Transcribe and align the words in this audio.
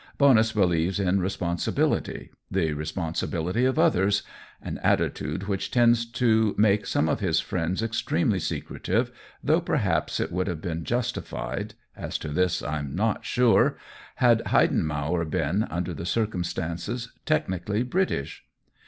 Bonus 0.17 0.51
believes 0.51 0.99
in 0.99 1.19
responsibility— 1.19 2.31
the 2.57 2.73
responsibility 2.73 3.65
of 3.65 3.77
oth 3.77 3.95
ers— 3.95 4.23
an 4.69 4.79
attitude 4.79 5.43
which 5.47 5.69
tends 5.69 6.07
to 6.07 6.55
make 6.57 6.87
some 6.87 7.07
of 7.07 7.19
his 7.19 7.39
friends 7.39 7.83
extremely 7.83 8.39
secretive, 8.39 9.11
though 9.43 9.61
perhaps 9.61 10.19
it 10.19 10.31
would 10.31 10.47
have 10.47 10.59
been 10.59 10.83
justified— 10.83 11.75
as 11.95 12.17
to 12.17 12.29
this 12.29 12.63
I*m 12.63 12.95
not 12.95 13.25
sure— 13.25 13.77
had 14.25 14.43
Heidenmauer 14.47 15.23
been, 15.29 15.65
under 15.69 15.93
the 15.93 16.07
circumstances, 16.07 17.11
technically 17.27 17.83
British. 17.83 18.43